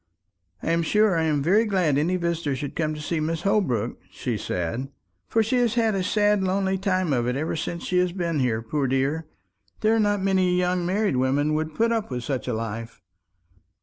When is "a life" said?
12.47-12.99